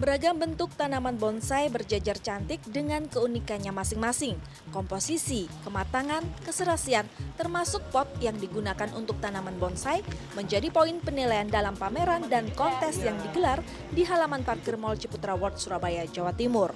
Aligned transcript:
Beragam 0.00 0.40
bentuk 0.40 0.72
tanaman 0.80 1.20
bonsai 1.20 1.68
berjajar 1.68 2.16
cantik 2.16 2.64
dengan 2.64 3.04
keunikannya 3.04 3.68
masing-masing. 3.68 4.32
Komposisi, 4.72 5.44
kematangan, 5.60 6.24
keserasian, 6.40 7.04
termasuk 7.36 7.84
pot 7.92 8.08
yang 8.16 8.32
digunakan 8.40 8.88
untuk 8.96 9.20
tanaman 9.20 9.60
bonsai 9.60 10.00
menjadi 10.32 10.72
poin 10.72 10.96
penilaian 11.04 11.44
dalam 11.52 11.76
pameran 11.76 12.24
dan 12.32 12.48
kontes 12.56 12.96
yang 13.04 13.12
digelar 13.28 13.60
di 13.92 14.00
halaman 14.08 14.40
parkir 14.40 14.80
Mall 14.80 14.96
Ciputra 14.96 15.36
World 15.36 15.60
Surabaya, 15.60 16.08
Jawa 16.08 16.32
Timur. 16.32 16.72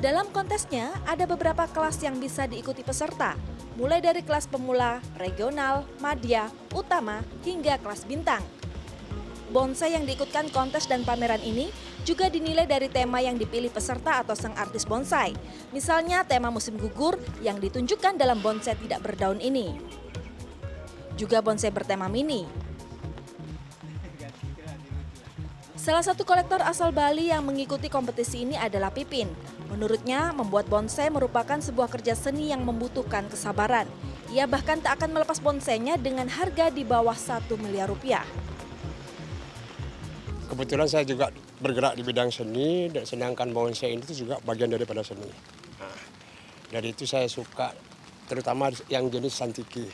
Dalam 0.00 0.24
kontesnya, 0.32 0.96
ada 1.04 1.28
beberapa 1.28 1.68
kelas 1.68 2.00
yang 2.00 2.16
bisa 2.16 2.48
diikuti 2.48 2.80
peserta, 2.80 3.36
mulai 3.76 4.00
dari 4.00 4.24
kelas 4.24 4.48
pemula, 4.48 5.04
regional, 5.20 5.84
madya, 6.00 6.48
utama, 6.72 7.20
hingga 7.44 7.76
kelas 7.84 8.08
bintang. 8.08 8.40
Bonsai 9.52 9.92
yang 9.92 10.08
diikutkan 10.08 10.48
kontes 10.48 10.88
dan 10.88 11.04
pameran 11.04 11.40
ini 11.44 11.68
juga 12.08 12.32
dinilai 12.32 12.64
dari 12.64 12.88
tema 12.88 13.20
yang 13.20 13.36
dipilih 13.36 13.68
peserta 13.68 14.24
atau 14.24 14.32
sang 14.32 14.56
artis 14.56 14.88
bonsai. 14.88 15.36
Misalnya 15.68 16.24
tema 16.24 16.48
musim 16.48 16.80
gugur 16.80 17.20
yang 17.44 17.60
ditunjukkan 17.60 18.16
dalam 18.16 18.40
bonsai 18.40 18.72
tidak 18.80 19.04
berdaun 19.04 19.40
ini. 19.44 19.76
Juga 21.20 21.44
bonsai 21.44 21.68
bertema 21.68 22.08
mini. 22.08 22.48
Salah 25.76 26.00
satu 26.00 26.24
kolektor 26.24 26.64
asal 26.64 26.96
Bali 26.96 27.28
yang 27.28 27.44
mengikuti 27.44 27.92
kompetisi 27.92 28.48
ini 28.48 28.56
adalah 28.56 28.88
Pipin. 28.88 29.28
Menurutnya, 29.68 30.32
membuat 30.32 30.64
bonsai 30.64 31.12
merupakan 31.12 31.60
sebuah 31.60 31.92
kerja 31.92 32.16
seni 32.16 32.48
yang 32.48 32.64
membutuhkan 32.64 33.28
kesabaran. 33.28 33.84
Ia 34.32 34.48
bahkan 34.48 34.80
tak 34.80 34.96
akan 34.96 35.12
melepas 35.12 35.44
bonsainya 35.44 36.00
dengan 36.00 36.24
harga 36.32 36.72
di 36.72 36.88
bawah 36.88 37.12
1 37.12 37.52
miliar 37.60 37.92
rupiah 37.92 38.24
kebetulan 40.54 40.86
saya 40.86 41.02
juga 41.02 41.34
bergerak 41.58 41.98
di 41.98 42.06
bidang 42.06 42.30
seni, 42.30 42.86
dan 42.86 43.02
sedangkan 43.02 43.50
bonsai 43.50 43.98
ini 43.98 44.06
juga 44.14 44.38
bagian 44.46 44.70
daripada 44.70 45.02
seni. 45.02 45.26
Nah, 45.82 45.98
dari 46.70 46.94
itu 46.94 47.02
saya 47.02 47.26
suka 47.26 47.74
terutama 48.30 48.70
yang 48.86 49.10
jenis 49.10 49.34
santiki, 49.34 49.90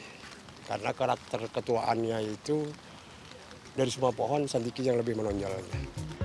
karena 0.69 0.93
karakter 0.93 1.49
ketuaannya 1.49 2.21
itu 2.29 2.69
dari 3.73 3.89
semua 3.89 4.12
pohon 4.12 4.45
santiki 4.45 4.84
yang 4.84 5.01
lebih 5.01 5.17
menonjolnya. 5.17 6.20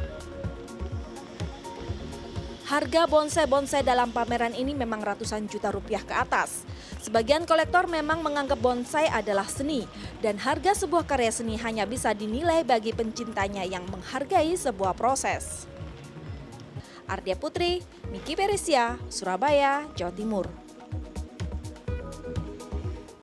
Harga 2.65 3.05
bonsai-bonsai 3.05 3.85
dalam 3.85 4.09
pameran 4.09 4.49
ini 4.57 4.73
memang 4.73 4.97
ratusan 4.97 5.45
juta 5.45 5.69
rupiah 5.69 6.01
ke 6.01 6.17
atas. 6.17 6.65
Sebagian 6.97 7.45
kolektor 7.45 7.85
memang 7.85 8.25
menganggap 8.25 8.57
bonsai 8.57 9.05
adalah 9.05 9.45
seni 9.45 9.85
dan 10.25 10.41
harga 10.41 10.73
sebuah 10.73 11.05
karya 11.05 11.29
seni 11.29 11.61
hanya 11.61 11.85
bisa 11.85 12.17
dinilai 12.17 12.65
bagi 12.65 12.89
pencintanya 12.89 13.61
yang 13.61 13.85
menghargai 13.93 14.57
sebuah 14.57 14.97
proses. 14.97 15.69
Ardia 17.05 17.37
Putri, 17.37 17.85
Miki 18.09 18.33
Peresia, 18.33 18.97
Surabaya, 19.13 19.85
Jawa 19.93 20.09
Timur. 20.17 20.64